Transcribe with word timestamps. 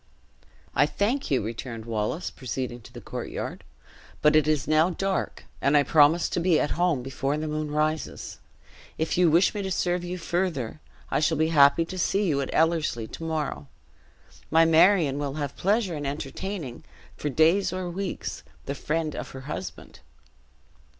"I 0.73 0.87
thank 0.87 1.29
you," 1.29 1.43
returned 1.43 1.85
Wallace, 1.85 2.31
proceeding 2.31 2.81
to 2.81 2.91
the 2.91 3.01
courtyard; 3.01 3.63
"but 4.23 4.35
it 4.35 4.47
is 4.47 4.67
now 4.67 4.89
dark, 4.89 5.45
and 5.61 5.77
I 5.77 5.83
promised 5.83 6.33
to 6.33 6.39
be 6.39 6.59
at 6.59 6.71
home 6.71 7.03
before 7.03 7.37
the 7.37 7.47
moon 7.47 7.69
rises. 7.69 8.39
If 8.97 9.15
you 9.15 9.29
wish 9.29 9.53
me 9.53 9.61
to 9.61 9.69
serve 9.69 10.03
you 10.03 10.17
further, 10.17 10.79
I 11.11 11.19
shall 11.19 11.37
be 11.37 11.49
happy 11.49 11.85
to 11.85 11.99
see 11.99 12.25
you 12.27 12.41
at 12.41 12.49
Ellerslie 12.51 13.09
to 13.09 13.23
morrow. 13.23 13.67
My 14.49 14.65
Marion 14.65 15.19
will 15.19 15.35
have 15.35 15.55
pleasure 15.55 15.93
in 15.95 16.07
entertaining, 16.07 16.83
for 17.15 17.29
days 17.29 17.71
or 17.71 17.87
weeks, 17.87 18.41
the 18.65 18.73
friend 18.73 19.15
of 19.15 19.29
her 19.37 19.41
husband." 19.41 19.99